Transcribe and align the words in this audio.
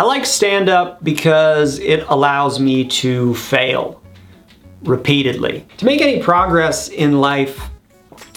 I 0.00 0.04
like 0.04 0.24
stand 0.24 0.70
up 0.70 1.04
because 1.04 1.78
it 1.78 2.06
allows 2.08 2.58
me 2.58 2.86
to 2.86 3.34
fail 3.34 4.00
repeatedly. 4.82 5.66
To 5.76 5.84
make 5.84 6.00
any 6.00 6.22
progress 6.22 6.88
in 6.88 7.20
life, 7.20 7.68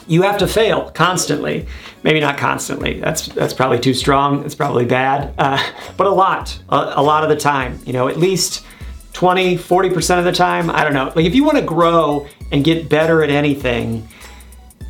you 0.05 0.23
have 0.23 0.37
to 0.39 0.47
fail 0.47 0.91
constantly. 0.91 1.65
Maybe 2.03 2.19
not 2.19 2.37
constantly. 2.37 2.99
That's 2.99 3.27
that's 3.27 3.53
probably 3.53 3.79
too 3.79 3.93
strong. 3.93 4.43
It's 4.43 4.55
probably 4.55 4.83
bad. 4.83 5.33
Uh, 5.37 5.57
but 5.95 6.05
a 6.05 6.09
lot, 6.09 6.59
a, 6.67 6.95
a 6.97 7.01
lot 7.01 7.23
of 7.23 7.29
the 7.29 7.37
time. 7.37 7.79
You 7.85 7.93
know, 7.93 8.09
at 8.09 8.17
least 8.17 8.65
20, 9.13 9.55
40% 9.55 10.19
of 10.19 10.25
the 10.25 10.33
time. 10.33 10.69
I 10.69 10.83
don't 10.83 10.93
know. 10.93 11.13
Like 11.15 11.25
if 11.25 11.33
you 11.33 11.45
want 11.45 11.59
to 11.59 11.63
grow 11.63 12.27
and 12.51 12.65
get 12.65 12.89
better 12.89 13.23
at 13.23 13.29
anything, 13.29 14.05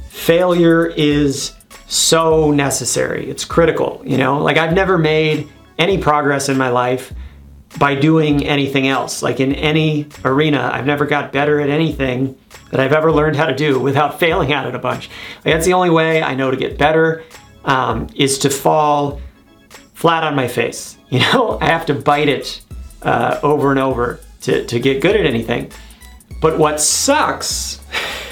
failure 0.09 0.87
is 0.87 1.53
so 1.85 2.49
necessary. 2.49 3.29
It's 3.29 3.45
critical, 3.45 4.01
you 4.03 4.17
know? 4.17 4.41
Like 4.41 4.57
I've 4.57 4.73
never 4.73 4.97
made 4.97 5.47
any 5.77 5.98
progress 5.98 6.50
in 6.50 6.58
my 6.58 6.70
life 6.70 7.13
by 7.77 7.95
doing 7.95 8.45
anything 8.45 8.88
else. 8.88 9.23
Like 9.23 9.40
in 9.40 9.54
any 9.55 10.08
arena, 10.23 10.70
I've 10.72 10.86
never 10.86 11.05
got 11.05 11.32
better 11.32 11.59
at 11.59 11.70
anything 11.70 12.38
that 12.72 12.80
I've 12.80 12.94
ever 12.94 13.12
learned 13.12 13.36
how 13.36 13.46
to 13.46 13.55
do 13.55 13.80
without 13.80 14.20
failing 14.20 14.54
at 14.54 14.68
it 14.68 14.76
a 14.76 14.80
bunch. 14.80 15.09
Like 15.38 15.54
that's 15.55 15.66
the 15.66 15.73
only 15.73 15.90
way 15.90 16.22
I 16.22 16.36
know 16.36 16.52
to 16.52 16.58
get 16.58 16.77
better 16.77 17.23
um, 17.66 18.08
is 18.16 18.40
to 18.40 18.49
fall 18.49 19.22
flat 19.94 20.23
on 20.23 20.36
my 20.36 20.48
face. 20.48 20.98
You 21.13 21.20
know, 21.20 21.59
I 21.62 21.68
have 21.68 21.85
to 21.85 21.94
bite 21.94 22.27
it 22.27 22.62
uh, 23.04 23.40
over 23.44 23.70
and 23.70 23.80
over 23.80 24.20
to, 24.41 24.66
to 24.66 24.80
get 24.80 24.99
good 24.99 25.16
at 25.16 25.27
anything. 25.27 25.71
But 26.41 26.58
what 26.58 26.82
sucks 26.82 27.80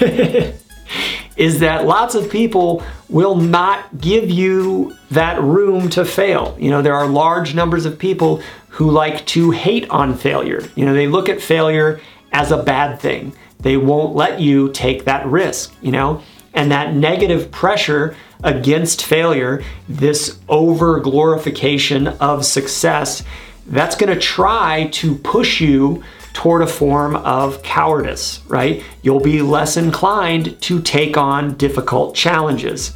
is 1.36 1.60
that 1.60 1.86
lots 1.86 2.14
of 2.14 2.30
people 2.30 2.82
will 3.08 3.34
not 3.34 4.00
give 4.00 4.30
you 4.30 4.96
that 5.10 5.40
room 5.40 5.88
to 5.90 6.04
fail. 6.04 6.56
You 6.58 6.70
know, 6.70 6.82
there 6.82 6.94
are 6.94 7.06
large 7.06 7.54
numbers 7.54 7.86
of 7.86 7.98
people 7.98 8.42
who 8.68 8.90
like 8.90 9.24
to 9.26 9.50
hate 9.50 9.88
on 9.90 10.16
failure. 10.16 10.62
You 10.74 10.84
know, 10.84 10.94
they 10.94 11.06
look 11.06 11.28
at 11.28 11.40
failure 11.40 12.00
as 12.32 12.50
a 12.50 12.62
bad 12.62 13.00
thing. 13.00 13.34
They 13.60 13.76
won't 13.76 14.14
let 14.14 14.40
you 14.40 14.70
take 14.72 15.04
that 15.04 15.26
risk, 15.26 15.74
you 15.82 15.92
know? 15.92 16.22
And 16.54 16.70
that 16.70 16.94
negative 16.94 17.50
pressure 17.50 18.16
against 18.42 19.04
failure, 19.04 19.62
this 19.88 20.38
over 20.48 21.00
glorification 21.00 22.08
of 22.08 22.44
success, 22.44 23.22
that's 23.66 23.96
gonna 23.96 24.18
try 24.18 24.88
to 24.92 25.14
push 25.16 25.60
you 25.60 26.02
toward 26.32 26.62
a 26.62 26.66
form 26.66 27.16
of 27.16 27.62
cowardice, 27.62 28.40
right? 28.46 28.82
You'll 29.02 29.20
be 29.20 29.42
less 29.42 29.76
inclined 29.76 30.60
to 30.62 30.80
take 30.80 31.16
on 31.16 31.54
difficult 31.54 32.14
challenges. 32.14 32.92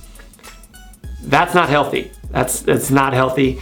That's 1.22 1.54
not 1.54 1.68
healthy. 1.68 2.10
That's 2.30 2.60
that's 2.60 2.90
not 2.90 3.12
healthy. 3.12 3.60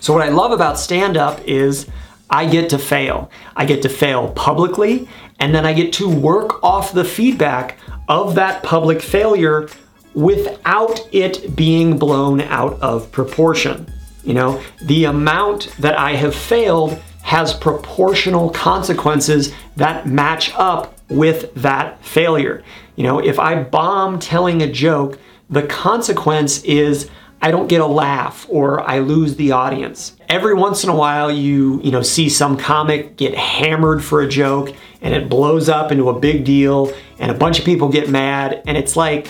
So 0.00 0.14
what 0.14 0.22
I 0.22 0.30
love 0.30 0.52
about 0.52 0.78
stand 0.78 1.16
up 1.16 1.40
is 1.46 1.86
I 2.30 2.46
get 2.46 2.70
to 2.70 2.78
fail. 2.78 3.30
I 3.56 3.64
get 3.64 3.82
to 3.82 3.88
fail 3.88 4.32
publicly 4.32 5.08
and 5.40 5.54
then 5.54 5.66
I 5.66 5.72
get 5.72 5.92
to 5.94 6.08
work 6.08 6.62
off 6.62 6.92
the 6.92 7.04
feedback 7.04 7.78
of 8.08 8.34
that 8.34 8.62
public 8.62 9.02
failure 9.02 9.68
without 10.14 11.00
it 11.12 11.54
being 11.54 11.98
blown 11.98 12.40
out 12.42 12.80
of 12.80 13.10
proportion. 13.12 13.92
You 14.24 14.34
know, 14.34 14.62
the 14.82 15.04
amount 15.04 15.74
that 15.78 15.98
I 15.98 16.14
have 16.14 16.34
failed 16.34 17.00
has 17.22 17.52
proportional 17.52 18.50
consequences 18.50 19.52
that 19.76 20.06
match 20.06 20.52
up 20.56 20.98
with 21.08 21.54
that 21.54 22.04
failure. 22.04 22.62
You 22.96 23.04
know, 23.04 23.18
if 23.18 23.38
I 23.38 23.62
bomb 23.62 24.18
telling 24.18 24.62
a 24.62 24.70
joke, 24.70 25.18
the 25.48 25.62
consequence 25.62 26.62
is 26.64 27.10
I 27.42 27.50
don't 27.50 27.68
get 27.68 27.80
a 27.80 27.86
laugh 27.86 28.46
or 28.50 28.82
I 28.82 28.98
lose 28.98 29.36
the 29.36 29.52
audience. 29.52 30.16
Every 30.28 30.54
once 30.54 30.84
in 30.84 30.90
a 30.90 30.94
while 30.94 31.30
you, 31.32 31.80
you 31.82 31.90
know, 31.90 32.02
see 32.02 32.28
some 32.28 32.56
comic 32.56 33.16
get 33.16 33.34
hammered 33.34 34.04
for 34.04 34.20
a 34.20 34.28
joke 34.28 34.74
and 35.00 35.14
it 35.14 35.30
blows 35.30 35.68
up 35.68 35.90
into 35.90 36.10
a 36.10 36.18
big 36.18 36.44
deal 36.44 36.92
and 37.18 37.30
a 37.30 37.34
bunch 37.34 37.58
of 37.58 37.64
people 37.64 37.88
get 37.88 38.10
mad 38.10 38.62
and 38.66 38.76
it's 38.76 38.94
like 38.94 39.28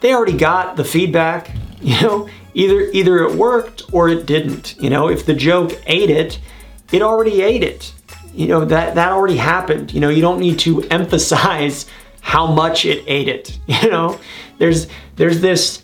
they 0.00 0.14
already 0.14 0.36
got 0.36 0.76
the 0.76 0.84
feedback, 0.84 1.50
you 1.88 2.00
know, 2.00 2.28
either 2.54 2.80
either 2.92 3.18
it 3.24 3.34
worked 3.34 3.82
or 3.92 4.08
it 4.08 4.24
didn't. 4.24 4.74
You 4.80 4.88
know, 4.88 5.08
if 5.08 5.26
the 5.26 5.34
joke 5.34 5.78
ate 5.86 6.08
it, 6.08 6.38
it 6.92 7.02
already 7.02 7.42
ate 7.42 7.62
it. 7.62 7.92
You 8.32 8.48
know, 8.48 8.64
that 8.64 8.94
that 8.94 9.12
already 9.12 9.36
happened. 9.36 9.92
You 9.92 10.00
know, 10.00 10.08
you 10.08 10.22
don't 10.22 10.40
need 10.40 10.58
to 10.60 10.82
emphasize 10.90 11.84
how 12.22 12.46
much 12.46 12.86
it 12.86 13.04
ate 13.06 13.28
it. 13.28 13.58
You 13.82 13.90
know, 13.90 14.18
there's 14.56 14.86
there's 15.16 15.42
this 15.42 15.82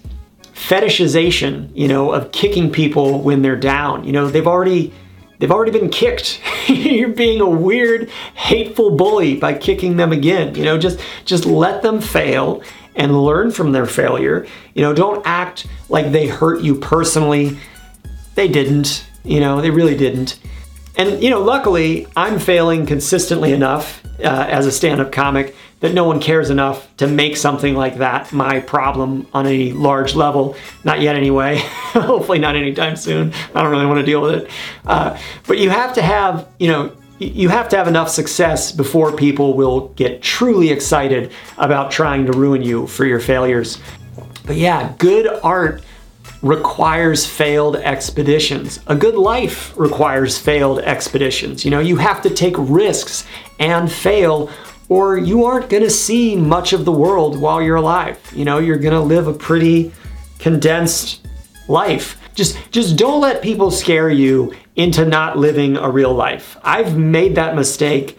fetishization, 0.54 1.70
you 1.74 1.88
know, 1.88 2.12
of 2.12 2.32
kicking 2.32 2.72
people 2.72 3.20
when 3.20 3.42
they're 3.42 3.56
down. 3.56 4.04
You 4.04 4.12
know, 4.12 4.30
they've 4.30 4.46
already 4.46 4.94
they've 5.38 5.50
already 5.50 5.72
been 5.72 5.90
kicked. 5.90 6.40
You're 6.66 7.08
being 7.10 7.42
a 7.42 7.48
weird, 7.48 8.08
hateful 8.34 8.96
bully 8.96 9.36
by 9.36 9.52
kicking 9.52 9.96
them 9.96 10.12
again. 10.12 10.54
You 10.54 10.64
know, 10.64 10.78
just 10.78 10.98
just 11.26 11.44
let 11.44 11.82
them 11.82 12.00
fail 12.00 12.62
and 13.00 13.24
learn 13.24 13.50
from 13.50 13.72
their 13.72 13.86
failure. 13.86 14.46
You 14.74 14.82
know, 14.82 14.92
don't 14.92 15.26
act 15.26 15.66
like 15.88 16.12
they 16.12 16.26
hurt 16.26 16.60
you 16.60 16.74
personally. 16.74 17.56
They 18.34 18.46
didn't, 18.46 19.06
you 19.24 19.40
know, 19.40 19.62
they 19.62 19.70
really 19.70 19.96
didn't. 19.96 20.38
And, 20.98 21.22
you 21.22 21.30
know, 21.30 21.40
luckily, 21.40 22.06
I'm 22.14 22.38
failing 22.38 22.84
consistently 22.84 23.54
enough 23.54 24.04
uh, 24.18 24.46
as 24.50 24.66
a 24.66 24.72
stand 24.72 25.00
up 25.00 25.12
comic 25.12 25.56
that 25.80 25.94
no 25.94 26.04
one 26.04 26.20
cares 26.20 26.50
enough 26.50 26.94
to 26.98 27.06
make 27.06 27.38
something 27.38 27.74
like 27.74 27.96
that 27.96 28.34
my 28.34 28.60
problem 28.60 29.26
on 29.32 29.46
a 29.46 29.72
large 29.72 30.14
level. 30.14 30.54
Not 30.84 31.00
yet, 31.00 31.16
anyway. 31.16 31.56
Hopefully, 31.94 32.38
not 32.38 32.54
anytime 32.54 32.96
soon. 32.96 33.32
I 33.54 33.62
don't 33.62 33.70
really 33.70 33.86
want 33.86 34.00
to 34.00 34.04
deal 34.04 34.20
with 34.20 34.42
it. 34.42 34.50
Uh, 34.84 35.18
but 35.46 35.56
you 35.56 35.70
have 35.70 35.94
to 35.94 36.02
have, 36.02 36.48
you 36.58 36.68
know, 36.68 36.94
you 37.20 37.50
have 37.50 37.69
to 37.69 37.76
have 37.76 37.86
enough 37.86 38.08
success 38.08 38.72
before 38.72 39.12
people 39.12 39.54
will 39.54 39.88
get 39.88 40.22
truly 40.22 40.70
excited 40.70 41.32
about 41.58 41.91
trying 41.91 42.25
to 42.26 42.32
ruin 42.32 42.62
you 42.62 42.86
for 42.86 43.04
your 43.04 43.20
failures. 43.20 43.78
But 44.47 44.56
yeah, 44.56 44.94
good 44.98 45.26
art 45.42 45.82
requires 46.41 47.26
failed 47.26 47.76
expeditions. 47.76 48.80
A 48.86 48.97
good 48.97 49.16
life 49.16 49.76
requires 49.76 50.38
failed 50.38 50.78
expeditions. 50.80 51.62
You 51.62 51.70
know, 51.70 51.80
you 51.80 51.97
have 51.97 52.22
to 52.22 52.30
take 52.30 52.54
risks 52.56 53.26
and 53.59 53.92
fail 53.92 54.50
or 54.88 55.19
you 55.19 55.44
aren't 55.44 55.69
going 55.69 55.82
to 55.82 55.91
see 55.91 56.34
much 56.34 56.72
of 56.72 56.84
the 56.86 56.92
world 56.92 57.38
while 57.38 57.60
you're 57.60 57.76
alive. 57.76 58.19
You 58.34 58.47
know, 58.47 58.59
you're 58.59 58.78
going 58.78 58.94
to 58.94 59.00
live 59.00 59.28
a 59.28 59.34
pretty 59.34 59.92
condensed 60.38 61.28
life. 61.69 62.16
Just 62.34 62.59
just 62.70 62.97
don't 62.97 63.20
let 63.20 63.42
people 63.42 63.70
scare 63.70 64.09
you 64.09 64.54
into 64.80 65.04
not 65.04 65.36
living 65.36 65.76
a 65.76 65.91
real 65.91 66.14
life. 66.14 66.56
I've 66.64 66.96
made 66.96 67.34
that 67.34 67.54
mistake 67.54 68.18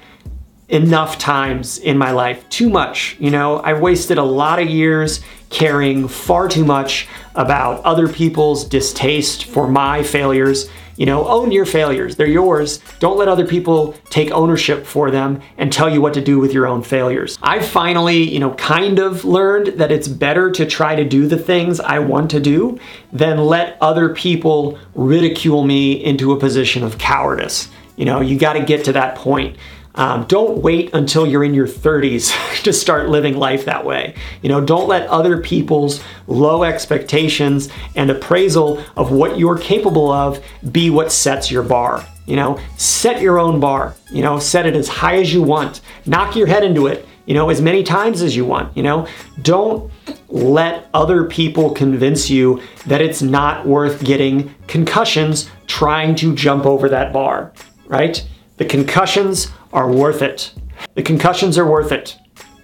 enough 0.70 1.18
times 1.18 1.80
in 1.80 1.98
my 1.98 2.12
life, 2.12 2.48
too 2.50 2.70
much. 2.70 3.18
You 3.20 3.32
know, 3.32 3.60
I've 3.64 3.80
wasted 3.80 4.20
a 4.20 4.24
lot 4.24 4.60
of 4.60 4.70
years 4.70 5.22
caring 5.50 6.08
far 6.08 6.48
too 6.48 6.64
much 6.64 7.08
about 7.34 7.84
other 7.84 8.08
people's 8.08 8.64
distaste 8.64 9.46
for 9.46 9.68
my 9.68 10.04
failures 10.04 10.70
you 11.02 11.08
know, 11.08 11.28
own 11.28 11.52
your 11.52 11.66
failures. 11.66 12.16
They're 12.16 12.28
yours. 12.28 12.78
Don't 13.00 13.18
let 13.18 13.28
other 13.28 13.48
people 13.48 13.96
take 14.12 14.30
ownership 14.30 14.86
for 14.86 15.10
them 15.10 15.42
and 15.58 15.74
tell 15.74 15.92
you 15.92 16.00
what 16.00 16.14
to 16.14 16.22
do 16.22 16.38
with 16.38 16.54
your 16.54 16.68
own 16.68 16.84
failures. 16.84 17.40
I've 17.42 17.66
finally, 17.66 18.22
you 18.32 18.40
know, 18.40 18.54
kind 18.54 19.00
of 19.00 19.26
learned 19.26 19.80
that 19.80 19.92
it's 19.92 20.08
better 20.08 20.52
to 20.52 20.64
try 20.64 20.94
to 20.94 21.04
do 21.04 21.26
the 21.26 21.40
things 21.40 21.80
I 21.80 21.98
want 21.98 22.30
to 22.30 22.40
do 22.40 22.78
than 23.12 23.40
let 23.40 23.80
other 23.82 24.14
people 24.14 24.78
ridicule 24.94 25.64
me 25.64 25.94
into 25.94 26.34
a 26.34 26.40
position 26.40 26.84
of 26.84 27.00
cowardice. 27.00 27.68
You 27.96 28.06
know, 28.06 28.22
you 28.22 28.38
got 28.38 28.54
to 28.54 28.64
get 28.64 28.86
to 28.86 28.94
that 28.94 29.16
point. 29.16 29.58
Um, 29.96 30.24
don't 30.26 30.60
wait 30.60 30.94
until 30.94 31.28
you're 31.28 31.44
in 31.44 31.54
your 31.54 31.68
30s 31.68 32.64
to 32.64 32.72
start 32.72 33.10
living 33.10 33.38
life 33.38 33.66
that 33.66 33.86
way. 33.86 34.16
You 34.42 34.50
know, 34.50 34.62
don't 34.62 34.88
let 34.88 35.08
other 35.08 35.42
people's 35.42 36.02
low 36.28 36.64
expectations 36.64 37.70
and 37.96 38.10
appraisal 38.10 38.84
of 38.96 39.12
what 39.12 39.38
you're 39.38 39.58
capable 39.58 40.12
of 40.12 40.44
be 40.72 40.90
what 40.90 41.12
sets 41.12 41.52
your 41.52 41.64
bar. 41.64 42.06
You 42.26 42.36
know, 42.36 42.60
set 42.78 43.22
your 43.22 43.40
own 43.40 43.60
bar. 43.60 43.96
You 44.12 44.22
know, 44.22 44.40
set 44.40 44.66
it 44.66 44.76
as 44.76 44.88
high 44.88 45.18
as 45.18 45.34
you 45.34 45.42
want. 45.42 45.82
Knock 46.06 46.36
your 46.36 46.48
head 46.48 46.64
into 46.64 46.88
it, 46.88 47.06
you 47.26 47.34
know, 47.34 47.50
as 47.50 47.62
many 47.62 47.84
times 47.84 48.22
as 48.22 48.36
you 48.36 48.46
want. 48.46 48.76
You 48.78 48.84
know, 48.84 49.08
don't 49.42 49.92
let 50.30 50.88
other 50.94 51.26
people 51.26 51.72
convince 51.72 52.30
you 52.30 52.62
that 52.88 53.02
it's 53.02 53.22
not 53.22 53.66
worth 53.66 54.04
getting 54.04 54.54
concussions 54.68 55.50
trying 55.68 56.16
to 56.16 56.34
jump 56.36 56.66
over 56.66 56.88
that 56.88 57.12
bar, 57.12 57.52
right? 57.88 58.26
The 58.58 58.66
concussions 58.66 59.52
are 59.74 59.92
worth 59.92 60.22
it. 60.22 60.54
The 60.96 61.04
concussions 61.04 61.58
are 61.58 61.70
worth 61.70 61.92
it. 61.92 62.18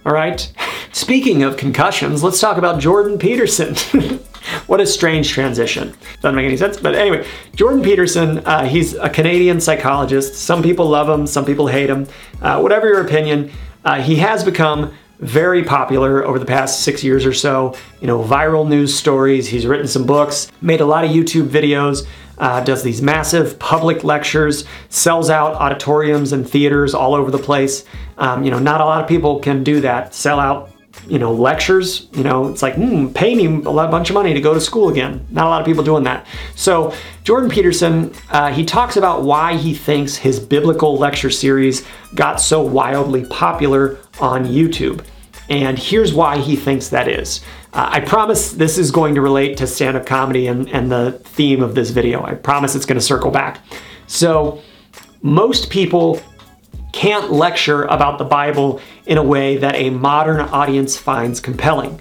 All 0.04 0.12
right? 0.12 0.52
Speaking 0.92 1.42
of 1.42 1.56
concussions, 1.56 2.22
let's 2.24 2.40
talk 2.40 2.56
about 2.56 2.80
Jordan 2.80 3.18
Peterson. 3.18 3.74
what 4.66 4.80
a 4.80 4.86
strange 4.86 5.30
transition. 5.30 5.94
Doesn't 6.20 6.34
make 6.34 6.46
any 6.46 6.56
sense. 6.56 6.78
But 6.78 6.94
anyway, 6.94 7.26
Jordan 7.54 7.82
Peterson, 7.82 8.38
uh, 8.38 8.64
he's 8.64 8.94
a 8.94 9.10
Canadian 9.10 9.60
psychologist. 9.60 10.34
Some 10.34 10.62
people 10.62 10.86
love 10.86 11.08
him, 11.08 11.26
some 11.26 11.44
people 11.44 11.66
hate 11.66 11.90
him. 11.90 12.06
Uh, 12.40 12.60
whatever 12.60 12.88
your 12.88 13.02
opinion, 13.02 13.50
uh, 13.84 14.00
he 14.00 14.16
has 14.16 14.44
become 14.44 14.92
very 15.20 15.64
popular 15.64 16.24
over 16.24 16.38
the 16.38 16.46
past 16.46 16.82
six 16.82 17.02
years 17.02 17.26
or 17.26 17.32
so. 17.32 17.74
You 18.00 18.06
know, 18.06 18.22
viral 18.22 18.68
news 18.68 18.96
stories. 18.96 19.48
He's 19.48 19.66
written 19.66 19.86
some 19.86 20.06
books, 20.06 20.50
made 20.60 20.80
a 20.80 20.86
lot 20.86 21.04
of 21.04 21.10
YouTube 21.10 21.48
videos, 21.48 22.06
uh, 22.38 22.62
does 22.62 22.82
these 22.82 23.02
massive 23.02 23.58
public 23.58 24.04
lectures, 24.04 24.64
sells 24.88 25.28
out 25.28 25.54
auditoriums 25.54 26.32
and 26.32 26.48
theaters 26.48 26.94
all 26.94 27.14
over 27.14 27.30
the 27.30 27.38
place. 27.38 27.84
Um, 28.16 28.44
you 28.44 28.50
know, 28.50 28.58
not 28.58 28.80
a 28.80 28.84
lot 28.84 29.02
of 29.02 29.08
people 29.08 29.40
can 29.40 29.64
do 29.64 29.80
that, 29.80 30.14
sell 30.14 30.38
out 30.38 30.70
you 31.06 31.18
know, 31.18 31.32
lectures. 31.32 32.08
You 32.12 32.24
know, 32.24 32.48
it's 32.48 32.62
like, 32.62 32.74
hmm, 32.74 33.08
pay 33.08 33.34
me 33.34 33.46
a 33.46 33.60
bunch 33.60 34.10
of 34.10 34.14
money 34.14 34.34
to 34.34 34.40
go 34.40 34.54
to 34.54 34.60
school 34.60 34.88
again. 34.88 35.26
Not 35.30 35.46
a 35.46 35.48
lot 35.48 35.60
of 35.60 35.66
people 35.66 35.84
doing 35.84 36.04
that. 36.04 36.26
So, 36.54 36.94
Jordan 37.24 37.50
Peterson, 37.50 38.12
uh, 38.30 38.52
he 38.52 38.64
talks 38.64 38.96
about 38.96 39.22
why 39.22 39.56
he 39.56 39.74
thinks 39.74 40.16
his 40.16 40.40
biblical 40.40 40.96
lecture 40.96 41.30
series 41.30 41.86
got 42.14 42.40
so 42.40 42.62
wildly 42.62 43.24
popular 43.26 43.98
on 44.20 44.44
YouTube. 44.44 45.04
And 45.48 45.78
here's 45.78 46.12
why 46.12 46.38
he 46.38 46.56
thinks 46.56 46.88
that 46.88 47.08
is. 47.08 47.40
Uh, 47.72 47.88
I 47.92 48.00
promise 48.00 48.52
this 48.52 48.76
is 48.76 48.90
going 48.90 49.14
to 49.14 49.20
relate 49.20 49.56
to 49.58 49.66
stand 49.66 49.96
up 49.96 50.04
comedy 50.04 50.46
and, 50.46 50.68
and 50.70 50.90
the 50.90 51.12
theme 51.24 51.62
of 51.62 51.74
this 51.74 51.90
video. 51.90 52.22
I 52.22 52.34
promise 52.34 52.74
it's 52.74 52.86
going 52.86 52.98
to 52.98 53.04
circle 53.04 53.30
back. 53.30 53.60
So, 54.06 54.60
most 55.22 55.70
people 55.70 56.20
can't 56.92 57.32
lecture 57.32 57.84
about 57.84 58.18
the 58.18 58.24
Bible 58.24 58.80
in 59.06 59.18
a 59.18 59.22
way 59.22 59.56
that 59.58 59.74
a 59.74 59.90
modern 59.90 60.40
audience 60.40 60.96
finds 60.96 61.40
compelling. 61.40 62.00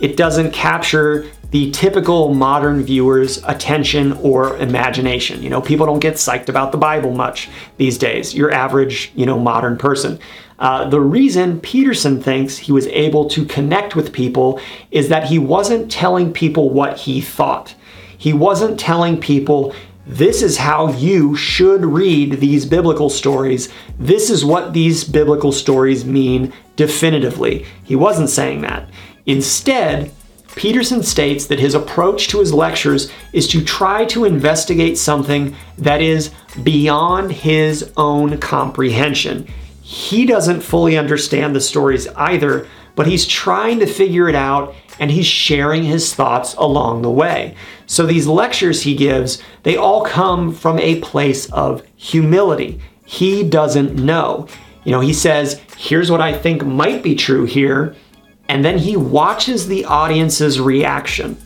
It 0.00 0.16
doesn't 0.16 0.52
capture 0.52 1.26
the 1.50 1.70
typical 1.70 2.34
modern 2.34 2.82
viewer's 2.82 3.42
attention 3.44 4.12
or 4.12 4.56
imagination. 4.58 5.42
You 5.42 5.50
know, 5.50 5.62
people 5.62 5.86
don't 5.86 5.98
get 5.98 6.14
psyched 6.14 6.48
about 6.48 6.72
the 6.72 6.78
Bible 6.78 7.12
much 7.12 7.48
these 7.78 7.96
days, 7.96 8.34
your 8.34 8.52
average, 8.52 9.10
you 9.14 9.24
know, 9.24 9.38
modern 9.38 9.78
person. 9.78 10.18
Uh, 10.58 10.88
the 10.88 11.00
reason 11.00 11.60
Peterson 11.60 12.20
thinks 12.20 12.58
he 12.58 12.72
was 12.72 12.86
able 12.88 13.28
to 13.30 13.44
connect 13.44 13.96
with 13.96 14.12
people 14.12 14.60
is 14.90 15.08
that 15.08 15.24
he 15.24 15.38
wasn't 15.38 15.90
telling 15.90 16.32
people 16.32 16.70
what 16.70 16.98
he 16.98 17.20
thought. 17.20 17.74
He 18.18 18.32
wasn't 18.32 18.78
telling 18.78 19.20
people 19.20 19.74
this 20.08 20.42
is 20.42 20.56
how 20.56 20.90
you 20.92 21.36
should 21.36 21.84
read 21.84 22.40
these 22.40 22.64
biblical 22.64 23.10
stories. 23.10 23.68
This 23.98 24.30
is 24.30 24.42
what 24.42 24.72
these 24.72 25.04
biblical 25.04 25.52
stories 25.52 26.06
mean 26.06 26.54
definitively. 26.76 27.66
He 27.84 27.94
wasn't 27.94 28.30
saying 28.30 28.62
that. 28.62 28.88
Instead, 29.26 30.10
Peterson 30.56 31.02
states 31.02 31.46
that 31.46 31.60
his 31.60 31.74
approach 31.74 32.28
to 32.28 32.40
his 32.40 32.54
lectures 32.54 33.12
is 33.34 33.46
to 33.48 33.62
try 33.62 34.06
to 34.06 34.24
investigate 34.24 34.96
something 34.96 35.54
that 35.76 36.00
is 36.00 36.30
beyond 36.62 37.30
his 37.30 37.92
own 37.98 38.38
comprehension. 38.38 39.46
He 39.82 40.24
doesn't 40.24 40.62
fully 40.62 40.96
understand 40.96 41.54
the 41.54 41.60
stories 41.60 42.08
either, 42.16 42.66
but 42.96 43.06
he's 43.06 43.26
trying 43.26 43.78
to 43.80 43.86
figure 43.86 44.26
it 44.26 44.34
out 44.34 44.74
and 45.00 45.10
he's 45.10 45.26
sharing 45.26 45.84
his 45.84 46.14
thoughts 46.14 46.54
along 46.54 47.02
the 47.02 47.10
way. 47.10 47.54
So 47.86 48.06
these 48.06 48.26
lectures 48.26 48.82
he 48.82 48.94
gives, 48.94 49.42
they 49.62 49.76
all 49.76 50.04
come 50.04 50.52
from 50.52 50.78
a 50.78 51.00
place 51.00 51.50
of 51.52 51.82
humility. 51.96 52.80
He 53.04 53.42
doesn't 53.42 53.94
know. 53.96 54.48
You 54.84 54.92
know, 54.92 55.00
he 55.00 55.12
says, 55.12 55.60
here's 55.76 56.10
what 56.10 56.20
I 56.20 56.36
think 56.36 56.64
might 56.64 57.02
be 57.02 57.14
true 57.14 57.44
here, 57.44 57.94
and 58.48 58.64
then 58.64 58.78
he 58.78 58.96
watches 58.96 59.68
the 59.68 59.84
audience's 59.84 60.60
reaction. 60.60 61.36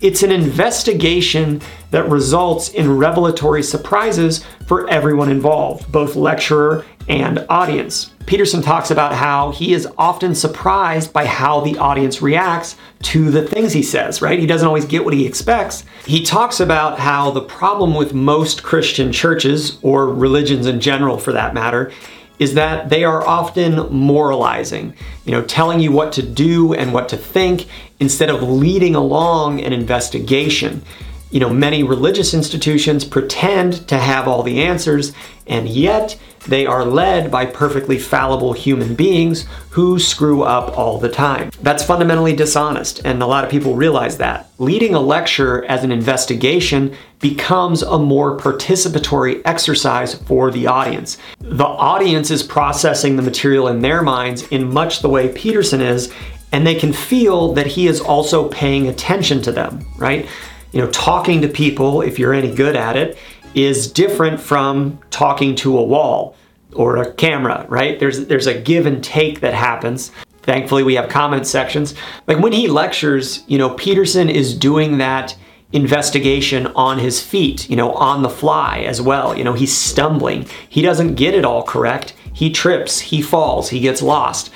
It's 0.00 0.22
an 0.22 0.32
investigation 0.32 1.60
that 1.90 2.08
results 2.08 2.70
in 2.70 2.96
revelatory 2.96 3.62
surprises 3.62 4.42
for 4.66 4.88
everyone 4.88 5.30
involved, 5.30 5.92
both 5.92 6.16
lecturer 6.16 6.86
and 7.08 7.44
audience. 7.50 8.10
Peterson 8.24 8.62
talks 8.62 8.90
about 8.90 9.12
how 9.12 9.50
he 9.50 9.74
is 9.74 9.86
often 9.98 10.34
surprised 10.34 11.12
by 11.12 11.26
how 11.26 11.60
the 11.60 11.76
audience 11.76 12.22
reacts 12.22 12.76
to 13.02 13.30
the 13.30 13.46
things 13.46 13.74
he 13.74 13.82
says, 13.82 14.22
right? 14.22 14.38
He 14.38 14.46
doesn't 14.46 14.66
always 14.66 14.86
get 14.86 15.04
what 15.04 15.12
he 15.12 15.26
expects. 15.26 15.84
He 16.06 16.22
talks 16.24 16.60
about 16.60 16.98
how 16.98 17.30
the 17.30 17.42
problem 17.42 17.94
with 17.94 18.14
most 18.14 18.62
Christian 18.62 19.12
churches, 19.12 19.78
or 19.82 20.08
religions 20.08 20.66
in 20.66 20.80
general 20.80 21.18
for 21.18 21.32
that 21.32 21.52
matter, 21.52 21.92
is 22.40 22.54
that 22.54 22.88
they 22.88 23.04
are 23.04 23.24
often 23.24 23.86
moralizing, 23.94 24.94
you 25.26 25.32
know, 25.32 25.42
telling 25.42 25.78
you 25.78 25.92
what 25.92 26.10
to 26.10 26.22
do 26.22 26.72
and 26.72 26.92
what 26.92 27.08
to 27.10 27.16
think 27.16 27.66
instead 28.00 28.30
of 28.30 28.42
leading 28.42 28.96
along 28.96 29.60
an 29.60 29.74
investigation. 29.74 30.82
You 31.30 31.38
know, 31.38 31.50
many 31.50 31.84
religious 31.84 32.34
institutions 32.34 33.04
pretend 33.04 33.86
to 33.86 33.96
have 33.96 34.26
all 34.26 34.42
the 34.42 34.62
answers, 34.62 35.12
and 35.46 35.68
yet 35.68 36.18
they 36.48 36.66
are 36.66 36.84
led 36.84 37.30
by 37.30 37.46
perfectly 37.46 37.98
fallible 37.98 38.52
human 38.52 38.96
beings 38.96 39.46
who 39.70 40.00
screw 40.00 40.42
up 40.42 40.76
all 40.76 40.98
the 40.98 41.08
time. 41.08 41.50
That's 41.62 41.84
fundamentally 41.84 42.34
dishonest, 42.34 43.02
and 43.04 43.22
a 43.22 43.26
lot 43.26 43.44
of 43.44 43.50
people 43.50 43.76
realize 43.76 44.18
that. 44.18 44.50
Leading 44.58 44.94
a 44.94 45.00
lecture 45.00 45.64
as 45.66 45.84
an 45.84 45.92
investigation 45.92 46.96
becomes 47.20 47.82
a 47.82 47.98
more 47.98 48.36
participatory 48.36 49.40
exercise 49.44 50.14
for 50.14 50.50
the 50.50 50.66
audience. 50.66 51.16
The 51.38 51.64
audience 51.64 52.32
is 52.32 52.42
processing 52.42 53.14
the 53.14 53.22
material 53.22 53.68
in 53.68 53.82
their 53.82 54.02
minds 54.02 54.48
in 54.48 54.72
much 54.72 55.00
the 55.00 55.08
way 55.08 55.32
Peterson 55.32 55.80
is, 55.80 56.12
and 56.50 56.66
they 56.66 56.74
can 56.74 56.92
feel 56.92 57.52
that 57.52 57.68
he 57.68 57.86
is 57.86 58.00
also 58.00 58.48
paying 58.48 58.88
attention 58.88 59.40
to 59.42 59.52
them, 59.52 59.86
right? 59.96 60.28
You 60.72 60.80
know, 60.80 60.90
talking 60.90 61.42
to 61.42 61.48
people, 61.48 62.02
if 62.02 62.18
you're 62.18 62.34
any 62.34 62.54
good 62.54 62.76
at 62.76 62.96
it, 62.96 63.18
is 63.54 63.90
different 63.90 64.40
from 64.40 64.98
talking 65.10 65.54
to 65.56 65.78
a 65.78 65.82
wall 65.82 66.36
or 66.74 66.98
a 66.98 67.12
camera, 67.14 67.66
right? 67.68 67.98
There's 67.98 68.26
there's 68.26 68.46
a 68.46 68.60
give 68.60 68.86
and 68.86 69.02
take 69.02 69.40
that 69.40 69.54
happens. 69.54 70.12
Thankfully, 70.42 70.82
we 70.82 70.94
have 70.94 71.08
comment 71.08 71.46
sections. 71.46 71.94
Like 72.26 72.38
when 72.38 72.52
he 72.52 72.68
lectures, 72.68 73.42
you 73.46 73.58
know, 73.58 73.70
Peterson 73.70 74.30
is 74.30 74.54
doing 74.54 74.98
that 74.98 75.36
investigation 75.72 76.66
on 76.68 76.98
his 76.98 77.22
feet, 77.22 77.68
you 77.68 77.76
know, 77.76 77.92
on 77.92 78.22
the 78.22 78.30
fly 78.30 78.80
as 78.80 79.00
well. 79.00 79.36
You 79.36 79.44
know, 79.44 79.52
he's 79.52 79.76
stumbling. 79.76 80.46
He 80.68 80.82
doesn't 80.82 81.14
get 81.14 81.34
it 81.34 81.44
all 81.44 81.62
correct. 81.62 82.14
He 82.32 82.50
trips, 82.50 82.98
he 82.98 83.22
falls, 83.22 83.68
he 83.68 83.80
gets 83.80 84.02
lost. 84.02 84.50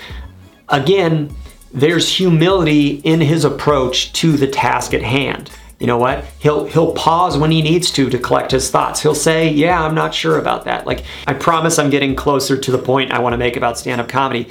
Again, 0.68 1.34
there's 1.72 2.08
humility 2.08 3.00
in 3.04 3.20
his 3.20 3.44
approach 3.44 4.12
to 4.14 4.32
the 4.32 4.46
task 4.46 4.94
at 4.94 5.02
hand 5.02 5.50
you 5.80 5.86
know 5.86 5.98
what? 5.98 6.24
He'll 6.38 6.66
he'll 6.66 6.92
pause 6.92 7.36
when 7.36 7.50
he 7.50 7.60
needs 7.60 7.90
to 7.92 8.08
to 8.08 8.18
collect 8.18 8.52
his 8.52 8.70
thoughts. 8.70 9.02
He'll 9.02 9.14
say, 9.14 9.48
"Yeah, 9.50 9.82
I'm 9.82 9.94
not 9.94 10.14
sure 10.14 10.38
about 10.38 10.64
that." 10.64 10.86
Like 10.86 11.04
I 11.26 11.34
promise 11.34 11.78
I'm 11.78 11.90
getting 11.90 12.14
closer 12.14 12.56
to 12.56 12.70
the 12.70 12.78
point 12.78 13.12
I 13.12 13.18
want 13.18 13.32
to 13.32 13.38
make 13.38 13.56
about 13.56 13.78
stand-up 13.78 14.08
comedy. 14.08 14.48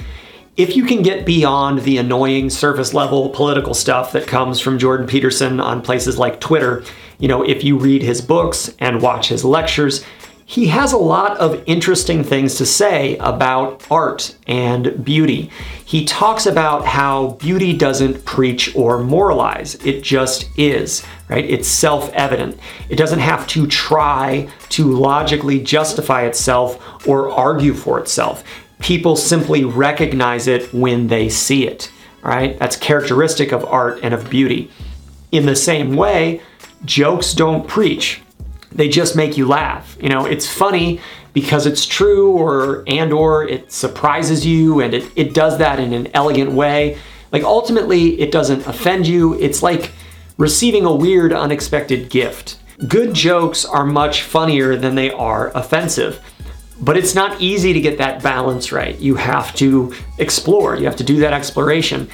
If 0.56 0.76
you 0.76 0.84
can 0.84 1.02
get 1.02 1.26
beyond 1.26 1.80
the 1.80 1.98
annoying 1.98 2.48
surface 2.50 2.94
level 2.94 3.30
political 3.30 3.74
stuff 3.74 4.12
that 4.12 4.28
comes 4.28 4.60
from 4.60 4.78
Jordan 4.78 5.06
Peterson 5.06 5.58
on 5.58 5.82
places 5.82 6.16
like 6.16 6.40
Twitter, 6.40 6.84
you 7.18 7.26
know, 7.26 7.42
if 7.42 7.64
you 7.64 7.76
read 7.76 8.02
his 8.02 8.20
books 8.20 8.72
and 8.78 9.02
watch 9.02 9.28
his 9.28 9.44
lectures, 9.44 10.04
he 10.46 10.66
has 10.66 10.92
a 10.92 10.98
lot 10.98 11.38
of 11.38 11.62
interesting 11.66 12.22
things 12.22 12.56
to 12.56 12.66
say 12.66 13.16
about 13.16 13.86
art 13.90 14.36
and 14.46 15.02
beauty. 15.02 15.50
He 15.84 16.04
talks 16.04 16.44
about 16.44 16.84
how 16.84 17.30
beauty 17.40 17.74
doesn't 17.74 18.24
preach 18.26 18.74
or 18.76 19.02
moralize, 19.02 19.74
it 19.86 20.02
just 20.02 20.48
is, 20.58 21.04
right? 21.30 21.44
It's 21.44 21.66
self 21.66 22.10
evident. 22.12 22.58
It 22.90 22.96
doesn't 22.96 23.20
have 23.20 23.46
to 23.48 23.66
try 23.66 24.48
to 24.70 24.84
logically 24.84 25.60
justify 25.60 26.24
itself 26.24 27.06
or 27.08 27.30
argue 27.30 27.72
for 27.72 27.98
itself. 27.98 28.44
People 28.80 29.16
simply 29.16 29.64
recognize 29.64 30.46
it 30.46 30.74
when 30.74 31.06
they 31.06 31.30
see 31.30 31.66
it, 31.66 31.90
right? 32.22 32.58
That's 32.58 32.76
characteristic 32.76 33.52
of 33.52 33.64
art 33.64 34.00
and 34.02 34.12
of 34.12 34.28
beauty. 34.28 34.70
In 35.32 35.46
the 35.46 35.56
same 35.56 35.96
way, 35.96 36.42
jokes 36.84 37.32
don't 37.32 37.66
preach 37.66 38.20
they 38.74 38.88
just 38.88 39.16
make 39.16 39.36
you 39.36 39.46
laugh. 39.46 39.96
You 40.00 40.08
know, 40.08 40.26
it's 40.26 40.46
funny 40.46 41.00
because 41.32 41.66
it's 41.66 41.86
true 41.86 42.32
or 42.32 42.84
and 42.86 43.12
or 43.12 43.46
it 43.46 43.72
surprises 43.72 44.44
you 44.46 44.80
and 44.80 44.94
it, 44.94 45.10
it 45.16 45.34
does 45.34 45.58
that 45.58 45.78
in 45.80 45.92
an 45.92 46.08
elegant 46.14 46.52
way. 46.52 46.98
Like 47.32 47.42
ultimately 47.42 48.20
it 48.20 48.30
doesn't 48.30 48.66
offend 48.66 49.06
you. 49.06 49.34
It's 49.40 49.62
like 49.62 49.92
receiving 50.38 50.84
a 50.84 50.94
weird 50.94 51.32
unexpected 51.32 52.10
gift. 52.10 52.58
Good 52.88 53.14
jokes 53.14 53.64
are 53.64 53.84
much 53.84 54.22
funnier 54.22 54.76
than 54.76 54.94
they 54.94 55.10
are 55.10 55.50
offensive. 55.56 56.20
But 56.80 56.96
it's 56.96 57.14
not 57.14 57.40
easy 57.40 57.72
to 57.72 57.80
get 57.80 57.98
that 57.98 58.22
balance 58.22 58.72
right. 58.72 58.98
You 58.98 59.14
have 59.14 59.54
to 59.56 59.94
explore, 60.18 60.76
you 60.76 60.84
have 60.86 60.96
to 60.96 61.04
do 61.04 61.18
that 61.20 61.32
exploration. 61.32 62.08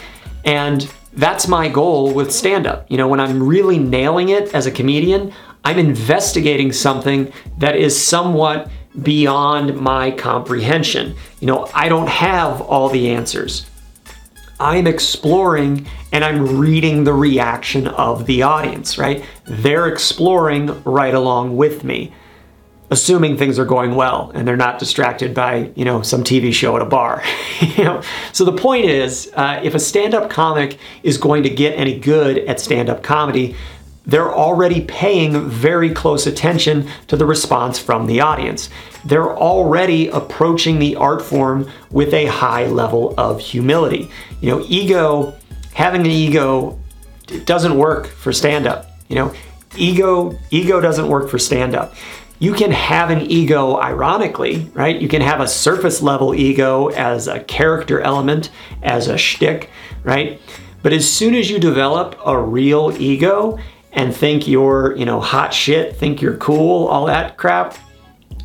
And 0.44 0.90
that's 1.14 1.48
my 1.48 1.68
goal 1.68 2.12
with 2.12 2.30
stand 2.30 2.66
up. 2.66 2.86
You 2.90 2.98
know, 2.98 3.08
when 3.08 3.20
I'm 3.20 3.42
really 3.42 3.78
nailing 3.78 4.28
it 4.28 4.54
as 4.54 4.66
a 4.66 4.70
comedian, 4.70 5.32
I'm 5.64 5.78
investigating 5.78 6.72
something 6.72 7.32
that 7.58 7.76
is 7.76 8.00
somewhat 8.00 8.70
beyond 9.02 9.76
my 9.76 10.10
comprehension. 10.10 11.14
You 11.40 11.46
know, 11.46 11.68
I 11.74 11.88
don't 11.88 12.08
have 12.08 12.60
all 12.60 12.88
the 12.88 13.10
answers. 13.10 13.66
I'm 14.58 14.86
exploring 14.86 15.86
and 16.12 16.24
I'm 16.24 16.58
reading 16.58 17.04
the 17.04 17.14
reaction 17.14 17.86
of 17.88 18.26
the 18.26 18.42
audience, 18.42 18.98
right? 18.98 19.24
They're 19.46 19.86
exploring 19.88 20.82
right 20.84 21.14
along 21.14 21.56
with 21.56 21.84
me. 21.84 22.12
assuming 22.92 23.36
things 23.36 23.56
are 23.56 23.64
going 23.64 23.94
well 23.94 24.32
and 24.34 24.48
they're 24.48 24.56
not 24.56 24.80
distracted 24.80 25.32
by 25.32 25.70
you 25.76 25.84
know 25.84 26.02
some 26.02 26.24
TV 26.24 26.52
show 26.52 26.74
at 26.74 26.82
a 26.82 26.84
bar. 26.84 27.22
you 27.60 27.84
know, 27.84 28.02
so 28.32 28.44
the 28.44 28.52
point 28.52 28.86
is, 28.86 29.30
uh, 29.34 29.60
if 29.62 29.74
a 29.74 29.78
stand-up 29.78 30.28
comic 30.28 30.76
is 31.04 31.16
going 31.16 31.44
to 31.44 31.50
get 31.50 31.78
any 31.78 31.98
good 31.98 32.38
at 32.38 32.58
stand-up 32.58 33.02
comedy, 33.02 33.54
they're 34.10 34.32
already 34.32 34.82
paying 34.82 35.48
very 35.48 35.90
close 35.90 36.26
attention 36.26 36.88
to 37.06 37.16
the 37.16 37.26
response 37.26 37.78
from 37.78 38.06
the 38.06 38.20
audience. 38.20 38.68
They're 39.04 39.36
already 39.36 40.08
approaching 40.08 40.78
the 40.78 40.96
art 40.96 41.22
form 41.22 41.70
with 41.90 42.12
a 42.12 42.26
high 42.26 42.66
level 42.66 43.14
of 43.16 43.40
humility. 43.40 44.10
You 44.40 44.50
know, 44.50 44.64
ego, 44.68 45.34
having 45.72 46.02
an 46.02 46.08
ego, 46.08 46.78
doesn't 47.44 47.76
work 47.76 48.06
for 48.06 48.32
stand-up. 48.32 48.90
You 49.08 49.16
know, 49.16 49.34
ego 49.76 50.36
ego 50.50 50.80
doesn't 50.80 51.08
work 51.08 51.30
for 51.30 51.38
stand-up 51.38 51.94
you 52.40 52.54
can 52.54 52.72
have 52.72 53.10
an 53.10 53.20
ego 53.30 53.76
ironically, 53.76 54.70
right? 54.72 54.98
You 54.98 55.08
can 55.08 55.20
have 55.20 55.40
a 55.40 55.46
surface 55.46 56.00
level 56.00 56.34
ego 56.34 56.88
as 56.88 57.28
a 57.28 57.40
character 57.40 58.00
element, 58.00 58.50
as 58.82 59.08
a 59.08 59.18
shtick, 59.18 59.68
right? 60.02 60.40
But 60.82 60.94
as 60.94 61.08
soon 61.08 61.34
as 61.34 61.50
you 61.50 61.58
develop 61.58 62.18
a 62.24 62.38
real 62.38 62.96
ego 62.98 63.58
and 63.92 64.14
think 64.14 64.46
you're, 64.46 64.96
you 64.96 65.04
know, 65.04 65.20
hot 65.20 65.52
shit, 65.52 65.96
think 65.96 66.22
you're 66.22 66.36
cool, 66.36 66.86
all 66.86 67.06
that 67.06 67.36
crap, 67.36 67.76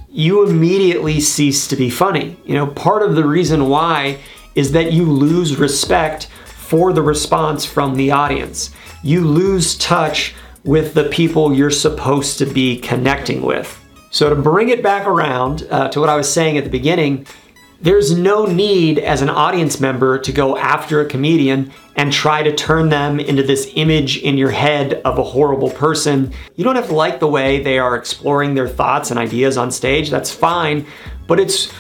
you 0.10 0.48
immediately 0.48 1.20
cease 1.20 1.68
to 1.68 1.76
be 1.76 1.90
funny. 1.90 2.38
You 2.46 2.56
know, 2.56 2.68
part 2.68 3.04
of 3.04 3.16
the 3.16 3.26
reason 3.26 3.70
why 3.70 4.20
is 4.56 4.72
that 4.72 4.94
you 4.94 5.04
lose 5.04 5.58
respect 5.58 6.28
for 6.46 6.94
the 6.94 7.02
response 7.02 7.66
from 7.66 7.96
the 7.96 8.12
audience. 8.12 8.72
You 9.04 9.22
lose 9.22 9.78
touch 9.78 10.34
with 10.64 10.94
the 10.94 11.10
people 11.10 11.54
you're 11.54 11.70
supposed 11.70 12.40
to 12.40 12.46
be 12.46 12.78
connecting 12.80 13.42
with. 13.42 13.80
So, 14.10 14.30
to 14.30 14.36
bring 14.36 14.70
it 14.70 14.82
back 14.82 15.06
around 15.06 15.68
uh, 15.70 15.90
to 15.90 16.00
what 16.00 16.10
I 16.10 16.16
was 16.16 16.32
saying 16.32 16.58
at 16.58 16.64
the 16.64 16.70
beginning, 16.70 17.28
there's 17.86 18.18
no 18.18 18.48
need 18.48 18.98
as 18.98 19.22
an 19.22 19.30
audience 19.30 19.80
member 19.80 20.18
to 20.18 20.32
go 20.32 20.58
after 20.58 21.02
a 21.02 21.06
comedian 21.06 21.72
and 21.96 22.12
try 22.12 22.42
to 22.42 22.52
turn 22.52 22.90
them 22.90 23.20
into 23.20 23.44
this 23.44 23.72
image 23.76 24.18
in 24.18 24.40
your 24.40 24.50
head 24.50 24.96
of 25.06 25.20
a 25.20 25.24
horrible 25.24 25.70
person. 25.70 26.34
You 26.56 26.64
don't 26.64 26.78
have 26.78 26.88
to 26.88 26.96
like 26.96 27.20
the 27.20 27.28
way 27.28 27.62
they 27.62 27.78
are 27.78 27.96
exploring 27.96 28.56
their 28.56 28.68
thoughts 28.68 29.12
and 29.12 29.20
ideas 29.20 29.56
on 29.56 29.70
stage, 29.70 30.10
that's 30.10 30.32
fine, 30.32 30.88
but 31.28 31.40
it's 31.40 31.72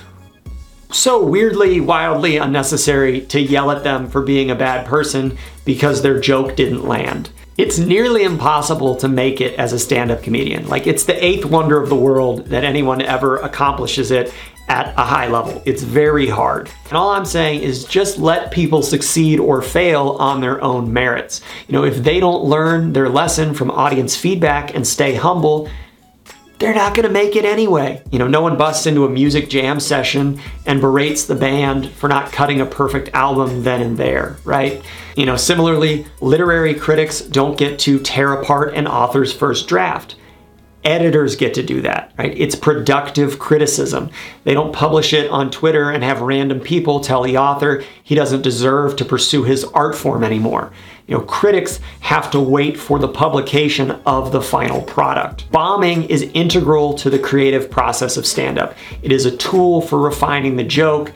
so 0.91 1.25
weirdly, 1.25 1.81
wildly 1.81 2.37
unnecessary 2.37 3.21
to 3.21 3.41
yell 3.41 3.71
at 3.71 3.83
them 3.83 4.07
for 4.07 4.21
being 4.21 4.51
a 4.51 4.55
bad 4.55 4.85
person 4.85 5.35
because 5.65 6.03
their 6.03 6.19
joke 6.19 6.55
didn't 6.55 6.87
land. 6.87 7.31
It's 7.57 7.79
nearly 7.79 8.23
impossible 8.23 8.97
to 8.97 9.07
make 9.07 9.39
it 9.39 9.57
as 9.57 9.71
a 9.71 9.79
stand 9.79 10.11
up 10.11 10.21
comedian. 10.21 10.67
Like, 10.67 10.87
it's 10.87 11.05
the 11.05 11.23
eighth 11.23 11.45
wonder 11.45 11.81
of 11.81 11.87
the 11.87 11.95
world 11.95 12.47
that 12.47 12.65
anyone 12.65 13.01
ever 13.01 13.37
accomplishes 13.37 14.11
it 14.11 14.33
at 14.67 14.93
a 14.97 15.03
high 15.03 15.27
level. 15.29 15.61
It's 15.65 15.81
very 15.81 16.27
hard. 16.27 16.69
And 16.89 16.93
all 16.93 17.11
I'm 17.11 17.23
saying 17.23 17.61
is 17.61 17.85
just 17.85 18.17
let 18.17 18.51
people 18.51 18.81
succeed 18.81 19.39
or 19.39 19.61
fail 19.61 20.17
on 20.19 20.41
their 20.41 20.61
own 20.61 20.91
merits. 20.91 21.39
You 21.69 21.73
know, 21.73 21.85
if 21.85 22.03
they 22.03 22.19
don't 22.19 22.43
learn 22.43 22.91
their 22.91 23.07
lesson 23.07 23.53
from 23.53 23.71
audience 23.71 24.17
feedback 24.17 24.75
and 24.75 24.85
stay 24.85 25.15
humble, 25.15 25.69
they're 26.59 26.73
not 26.73 26.95
going 26.95 27.07
to 27.07 27.13
make 27.13 27.35
it 27.35 27.45
anyway. 27.45 28.01
You 28.11 28.19
know, 28.19 28.27
no 28.27 28.41
one 28.41 28.57
busts 28.57 28.85
into 28.85 29.05
a 29.05 29.09
music 29.09 29.49
jam 29.49 29.79
session 29.79 30.39
and 30.65 30.79
berates 30.79 31.25
the 31.25 31.35
band 31.35 31.89
for 31.91 32.07
not 32.07 32.31
cutting 32.31 32.61
a 32.61 32.65
perfect 32.65 33.09
album 33.13 33.63
then 33.63 33.81
and 33.81 33.97
there, 33.97 34.37
right? 34.45 34.83
You 35.15 35.25
know, 35.25 35.35
similarly, 35.35 36.05
literary 36.21 36.73
critics 36.73 37.21
don't 37.21 37.57
get 37.57 37.79
to 37.79 37.99
tear 37.99 38.33
apart 38.33 38.73
an 38.73 38.87
author's 38.87 39.33
first 39.33 39.67
draft. 39.67 40.15
Editors 40.83 41.35
get 41.35 41.55
to 41.55 41.63
do 41.63 41.81
that, 41.81 42.13
right? 42.17 42.37
It's 42.37 42.55
productive 42.55 43.39
criticism. 43.39 44.11
They 44.43 44.53
don't 44.53 44.71
publish 44.71 45.13
it 45.13 45.31
on 45.31 45.49
Twitter 45.49 45.89
and 45.89 46.03
have 46.03 46.21
random 46.21 46.59
people 46.59 46.99
tell 46.99 47.23
the 47.23 47.37
author 47.37 47.83
he 48.03 48.13
doesn't 48.13 48.43
deserve 48.43 48.95
to 48.97 49.05
pursue 49.05 49.43
his 49.43 49.63
art 49.63 49.95
form 49.95 50.23
anymore. 50.23 50.71
You 51.07 51.15
know, 51.15 51.23
critics 51.23 51.79
have 51.99 52.31
to 52.31 52.39
wait 52.39 52.77
for 52.77 52.97
the 52.97 53.07
publication 53.07 53.91
of 54.05 54.31
the 54.31 54.41
final 54.41 54.81
product. 54.81 55.49
Bombing 55.51 56.03
is 56.03 56.23
integral 56.33 56.95
to 56.95 57.09
the 57.11 57.19
creative 57.19 57.69
process 57.69 58.17
of 58.17 58.25
stand 58.25 58.57
up. 58.57 58.75
It 59.03 59.11
is 59.11 59.25
a 59.25 59.37
tool 59.37 59.81
for 59.81 59.99
refining 59.99 60.55
the 60.55 60.63
joke. 60.63 61.13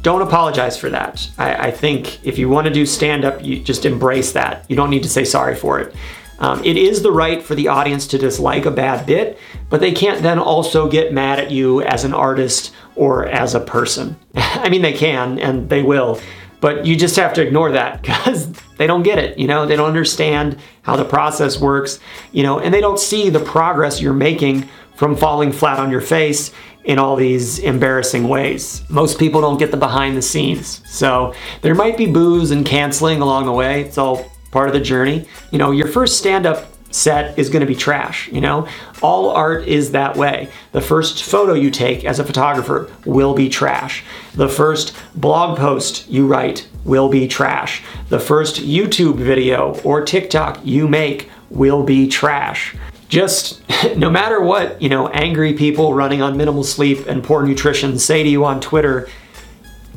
Don't 0.00 0.22
apologize 0.22 0.78
for 0.78 0.88
that. 0.90 1.28
I, 1.36 1.68
I 1.68 1.70
think 1.70 2.24
if 2.24 2.38
you 2.38 2.48
want 2.48 2.66
to 2.66 2.72
do 2.72 2.86
stand 2.86 3.24
up, 3.24 3.44
you 3.44 3.60
just 3.60 3.84
embrace 3.84 4.32
that. 4.32 4.64
You 4.68 4.76
don't 4.76 4.90
need 4.90 5.02
to 5.02 5.08
say 5.08 5.24
sorry 5.24 5.54
for 5.54 5.80
it. 5.80 5.94
Um, 6.38 6.64
it 6.64 6.76
is 6.76 7.02
the 7.02 7.10
right 7.10 7.42
for 7.42 7.54
the 7.54 7.68
audience 7.68 8.06
to 8.08 8.18
dislike 8.18 8.64
a 8.64 8.70
bad 8.70 9.06
bit, 9.06 9.38
but 9.68 9.80
they 9.80 9.92
can't 9.92 10.22
then 10.22 10.38
also 10.38 10.88
get 10.88 11.12
mad 11.12 11.40
at 11.40 11.50
you 11.50 11.82
as 11.82 12.04
an 12.04 12.14
artist 12.14 12.72
or 12.94 13.26
as 13.26 13.54
a 13.54 13.60
person. 13.60 14.16
I 14.34 14.68
mean, 14.68 14.82
they 14.82 14.92
can 14.92 15.38
and 15.38 15.68
they 15.68 15.82
will, 15.82 16.20
but 16.60 16.86
you 16.86 16.96
just 16.96 17.16
have 17.16 17.32
to 17.34 17.42
ignore 17.42 17.72
that 17.72 18.02
because 18.02 18.52
they 18.76 18.86
don't 18.86 19.02
get 19.02 19.18
it. 19.18 19.38
You 19.38 19.46
know, 19.46 19.66
they 19.66 19.76
don't 19.76 19.88
understand 19.88 20.58
how 20.82 20.96
the 20.96 21.04
process 21.04 21.60
works, 21.60 22.00
you 22.32 22.42
know, 22.42 22.60
and 22.60 22.72
they 22.72 22.80
don't 22.80 22.98
see 22.98 23.30
the 23.30 23.40
progress 23.40 24.00
you're 24.00 24.12
making 24.12 24.68
from 24.96 25.16
falling 25.16 25.52
flat 25.52 25.78
on 25.78 25.90
your 25.90 26.00
face 26.00 26.52
in 26.84 26.98
all 26.98 27.16
these 27.16 27.58
embarrassing 27.58 28.26
ways. 28.28 28.82
Most 28.88 29.18
people 29.18 29.40
don't 29.40 29.58
get 29.58 29.70
the 29.70 29.76
behind 29.76 30.16
the 30.16 30.22
scenes. 30.22 30.82
So 30.90 31.34
there 31.60 31.74
might 31.74 31.96
be 31.96 32.06
boos 32.06 32.50
and 32.50 32.64
canceling 32.64 33.20
along 33.20 33.46
the 33.46 33.52
way. 33.52 33.82
It's 33.82 33.98
all 33.98 34.30
part 34.50 34.68
of 34.68 34.74
the 34.74 34.80
journey. 34.80 35.28
You 35.50 35.58
know, 35.58 35.70
your 35.70 35.86
first 35.86 36.18
stand 36.18 36.46
up 36.46 36.66
set 36.90 37.38
is 37.38 37.50
going 37.50 37.60
to 37.60 37.66
be 37.66 37.74
trash, 37.74 38.28
you 38.28 38.40
know? 38.40 38.66
All 39.02 39.30
art 39.30 39.66
is 39.66 39.92
that 39.92 40.16
way. 40.16 40.48
The 40.72 40.80
first 40.80 41.22
photo 41.22 41.54
you 41.54 41.70
take 41.70 42.04
as 42.04 42.18
a 42.18 42.24
photographer 42.24 42.90
will 43.04 43.34
be 43.34 43.48
trash. 43.48 44.04
The 44.34 44.48
first 44.48 44.96
blog 45.14 45.58
post 45.58 46.08
you 46.08 46.26
write 46.26 46.66
will 46.84 47.08
be 47.08 47.28
trash. 47.28 47.82
The 48.08 48.20
first 48.20 48.56
YouTube 48.56 49.16
video 49.16 49.78
or 49.82 50.04
TikTok 50.04 50.64
you 50.64 50.88
make 50.88 51.30
will 51.50 51.82
be 51.82 52.08
trash. 52.08 52.74
Just 53.08 53.62
no 53.96 54.10
matter 54.10 54.40
what, 54.40 54.80
you 54.80 54.88
know, 54.88 55.08
angry 55.08 55.52
people 55.52 55.94
running 55.94 56.22
on 56.22 56.36
minimal 56.36 56.64
sleep 56.64 57.06
and 57.06 57.22
poor 57.22 57.44
nutrition 57.44 57.98
say 57.98 58.22
to 58.22 58.28
you 58.28 58.44
on 58.44 58.60
Twitter, 58.60 59.08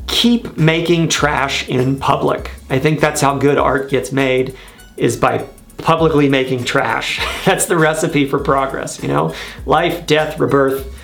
keep 0.06 0.56
making 0.56 1.08
trash 1.08 1.68
in 1.68 1.98
public. 1.98 2.50
I 2.68 2.78
think 2.78 3.00
that's 3.00 3.20
how 3.20 3.38
good 3.38 3.58
art 3.58 3.90
gets 3.90 4.12
made 4.12 4.56
is 4.96 5.16
by 5.16 5.46
publicly 5.82 6.28
making 6.28 6.64
trash. 6.64 7.20
that's 7.44 7.66
the 7.66 7.76
recipe 7.76 8.26
for 8.26 8.38
progress, 8.38 9.02
you 9.02 9.08
know? 9.08 9.34
Life, 9.66 10.06
death, 10.06 10.38
rebirth, 10.38 10.98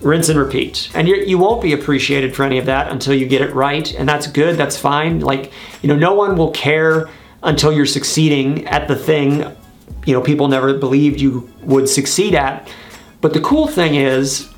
rinse 0.00 0.28
and 0.28 0.38
repeat. 0.38 0.90
And 0.94 1.08
you 1.08 1.38
will 1.38 1.52
not 1.56 1.62
be 1.62 1.72
appreciated 1.72 2.34
for 2.34 2.44
any 2.44 2.58
of 2.58 2.66
that 2.66 2.90
until 2.90 3.14
you 3.14 3.26
get 3.26 3.40
it 3.40 3.54
right. 3.54 3.92
And 3.94 4.08
that's 4.08 4.26
good, 4.26 4.56
that's 4.56 4.78
fine. 4.78 5.20
Like, 5.20 5.52
you 5.82 5.88
know, 5.88 5.96
no 5.96 6.14
one 6.14 6.36
will 6.36 6.50
care 6.50 7.08
until 7.42 7.72
you're 7.72 7.86
succeeding 7.86 8.66
at 8.66 8.88
the 8.88 8.96
thing, 8.96 9.44
you 10.06 10.12
know, 10.12 10.20
people 10.20 10.48
never 10.48 10.74
believed 10.74 11.20
you 11.20 11.50
would 11.62 11.88
succeed 11.88 12.34
at. 12.34 12.70
But 13.20 13.32
the 13.32 13.40
cool 13.40 13.66
thing 13.66 13.94
is, 13.94 14.50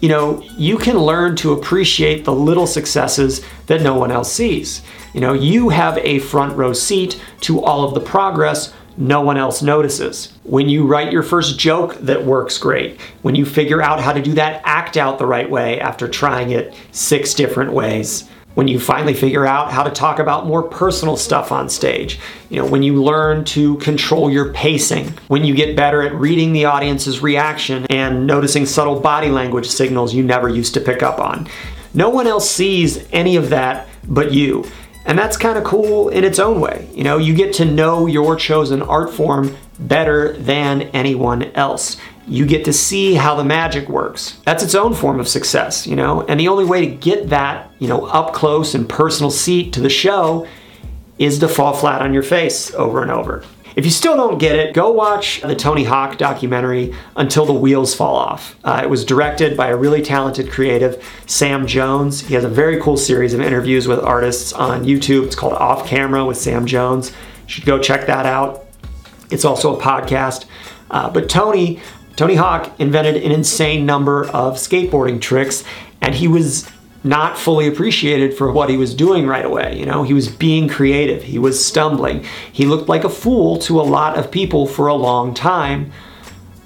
you 0.00 0.08
know, 0.08 0.42
you 0.56 0.78
can 0.78 0.98
learn 0.98 1.36
to 1.36 1.52
appreciate 1.52 2.24
the 2.24 2.32
little 2.32 2.66
successes 2.66 3.44
that 3.66 3.82
no 3.82 3.94
one 3.94 4.10
else 4.10 4.32
sees. 4.32 4.82
You 5.14 5.20
know, 5.20 5.32
you 5.32 5.68
have 5.68 5.98
a 5.98 6.18
front 6.18 6.56
row 6.56 6.72
seat 6.72 7.20
to 7.42 7.62
all 7.62 7.84
of 7.84 7.94
the 7.94 8.00
progress 8.00 8.74
no 8.96 9.20
one 9.20 9.36
else 9.36 9.62
notices. 9.62 10.32
When 10.44 10.68
you 10.68 10.86
write 10.86 11.12
your 11.12 11.22
first 11.22 11.58
joke 11.58 11.96
that 11.96 12.24
works 12.24 12.58
great, 12.58 13.00
when 13.22 13.34
you 13.34 13.44
figure 13.44 13.82
out 13.82 14.00
how 14.00 14.12
to 14.12 14.22
do 14.22 14.34
that 14.34 14.62
act 14.64 14.96
out 14.96 15.18
the 15.18 15.26
right 15.26 15.50
way 15.50 15.80
after 15.80 16.08
trying 16.08 16.50
it 16.50 16.74
six 16.92 17.34
different 17.34 17.72
ways, 17.72 18.28
when 18.54 18.68
you 18.68 18.78
finally 18.78 19.14
figure 19.14 19.46
out 19.46 19.72
how 19.72 19.82
to 19.82 19.90
talk 19.90 20.18
about 20.18 20.46
more 20.46 20.62
personal 20.62 21.16
stuff 21.16 21.50
on 21.52 21.70
stage, 21.70 22.18
you 22.50 22.60
know, 22.60 22.66
when 22.66 22.82
you 22.82 23.02
learn 23.02 23.44
to 23.44 23.76
control 23.78 24.30
your 24.30 24.52
pacing, 24.52 25.08
when 25.28 25.44
you 25.44 25.54
get 25.54 25.74
better 25.74 26.02
at 26.02 26.14
reading 26.14 26.52
the 26.52 26.66
audience's 26.66 27.20
reaction 27.20 27.86
and 27.88 28.26
noticing 28.26 28.66
subtle 28.66 29.00
body 29.00 29.28
language 29.28 29.66
signals 29.66 30.14
you 30.14 30.22
never 30.22 30.48
used 30.48 30.74
to 30.74 30.80
pick 30.80 31.02
up 31.02 31.18
on. 31.18 31.48
No 31.94 32.10
one 32.10 32.26
else 32.26 32.50
sees 32.50 33.06
any 33.12 33.36
of 33.36 33.50
that 33.50 33.88
but 34.06 34.32
you. 34.32 34.64
And 35.04 35.18
that's 35.18 35.36
kind 35.36 35.58
of 35.58 35.64
cool 35.64 36.08
in 36.08 36.24
its 36.24 36.38
own 36.38 36.60
way. 36.60 36.88
You 36.92 37.04
know, 37.04 37.18
you 37.18 37.34
get 37.34 37.54
to 37.54 37.64
know 37.64 38.06
your 38.06 38.36
chosen 38.36 38.82
art 38.82 39.12
form 39.12 39.56
better 39.78 40.32
than 40.34 40.82
anyone 40.82 41.44
else 41.54 41.96
you 42.26 42.46
get 42.46 42.64
to 42.64 42.72
see 42.72 43.14
how 43.14 43.34
the 43.34 43.44
magic 43.44 43.88
works. 43.88 44.38
That's 44.44 44.62
its 44.62 44.74
own 44.74 44.94
form 44.94 45.18
of 45.18 45.28
success, 45.28 45.86
you 45.86 45.96
know? 45.96 46.22
And 46.22 46.38
the 46.38 46.48
only 46.48 46.64
way 46.64 46.86
to 46.86 46.94
get 46.94 47.30
that, 47.30 47.70
you 47.78 47.88
know, 47.88 48.06
up 48.06 48.32
close 48.32 48.74
and 48.74 48.88
personal 48.88 49.30
seat 49.30 49.72
to 49.74 49.80
the 49.80 49.90
show 49.90 50.46
is 51.18 51.38
to 51.40 51.48
fall 51.48 51.72
flat 51.72 52.02
on 52.02 52.14
your 52.14 52.22
face 52.22 52.72
over 52.74 53.02
and 53.02 53.10
over. 53.10 53.44
If 53.74 53.84
you 53.86 53.90
still 53.90 54.16
don't 54.16 54.38
get 54.38 54.56
it, 54.56 54.74
go 54.74 54.90
watch 54.90 55.40
the 55.40 55.54
Tony 55.56 55.84
Hawk 55.84 56.18
documentary 56.18 56.94
Until 57.16 57.46
the 57.46 57.54
Wheels 57.54 57.94
Fall 57.94 58.16
Off. 58.16 58.56
Uh, 58.64 58.80
it 58.82 58.90
was 58.90 59.04
directed 59.04 59.56
by 59.56 59.68
a 59.68 59.76
really 59.76 60.02
talented 60.02 60.50
creative, 60.50 61.02
Sam 61.26 61.66
Jones. 61.66 62.20
He 62.20 62.34
has 62.34 62.44
a 62.44 62.48
very 62.48 62.80
cool 62.80 62.96
series 62.98 63.32
of 63.32 63.40
interviews 63.40 63.88
with 63.88 64.00
artists 64.00 64.52
on 64.52 64.84
YouTube. 64.84 65.24
It's 65.24 65.34
called 65.34 65.54
Off 65.54 65.86
Camera 65.86 66.24
with 66.24 66.36
Sam 66.36 66.66
Jones. 66.66 67.10
You 67.10 67.48
should 67.48 67.64
go 67.64 67.78
check 67.78 68.06
that 68.06 68.26
out. 68.26 68.66
It's 69.30 69.44
also 69.44 69.78
a 69.78 69.80
podcast. 69.80 70.44
Uh, 70.90 71.08
but 71.08 71.30
Tony 71.30 71.80
Tony 72.16 72.34
Hawk 72.34 72.78
invented 72.78 73.16
an 73.16 73.32
insane 73.32 73.86
number 73.86 74.26
of 74.26 74.56
skateboarding 74.56 75.18
tricks, 75.18 75.64
and 76.02 76.14
he 76.14 76.28
was 76.28 76.70
not 77.04 77.36
fully 77.36 77.66
appreciated 77.66 78.34
for 78.34 78.52
what 78.52 78.70
he 78.70 78.76
was 78.76 78.94
doing 78.94 79.26
right 79.26 79.44
away. 79.44 79.78
You 79.78 79.86
know, 79.86 80.02
he 80.02 80.14
was 80.14 80.28
being 80.28 80.68
creative, 80.68 81.22
he 81.22 81.38
was 81.38 81.64
stumbling. 81.64 82.24
He 82.52 82.66
looked 82.66 82.88
like 82.88 83.04
a 83.04 83.08
fool 83.08 83.58
to 83.60 83.80
a 83.80 83.82
lot 83.82 84.16
of 84.16 84.30
people 84.30 84.66
for 84.66 84.86
a 84.86 84.94
long 84.94 85.34
time 85.34 85.92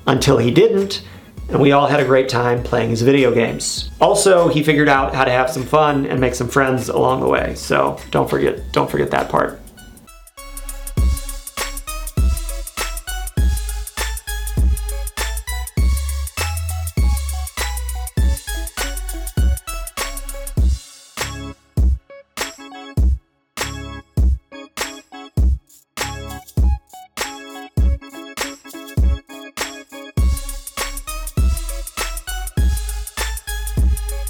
until 0.07 0.39
he 0.39 0.51
didn't, 0.51 1.03
and 1.49 1.61
we 1.61 1.73
all 1.73 1.87
had 1.87 2.01
a 2.01 2.05
great 2.05 2.29
time 2.29 2.63
playing 2.63 2.91
his 2.91 3.03
video 3.03 3.33
games. 3.33 3.91
Also, 4.01 4.49
he 4.49 4.63
figured 4.63 4.89
out 4.89 5.15
how 5.15 5.25
to 5.25 5.31
have 5.31 5.51
some 5.51 5.63
fun 5.63 6.07
and 6.07 6.21
make 6.21 6.35
some 6.35 6.49
friends 6.49 6.89
along 6.89 7.21
the 7.21 7.29
way. 7.29 7.55
So, 7.55 7.99
don't 8.11 8.29
forget 8.29 8.73
don't 8.73 8.91
forget 8.91 9.11
that 9.13 9.29
part. 9.29 9.61